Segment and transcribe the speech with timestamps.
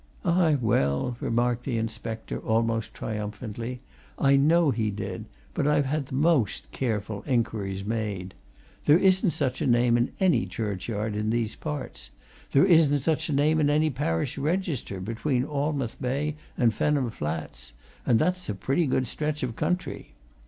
[0.25, 3.81] "Aye, well!" remarked the inspector, almost triumphantly.
[4.17, 8.33] "I know he did but I've had the most careful inquires made.
[8.85, 12.09] There isn't such a name in any churchyard of these parts.
[12.51, 17.73] There isn't such a name in any parish register between Alnmouth Bay and Fenham Flats
[18.03, 20.13] and that's a pretty good stretch of country!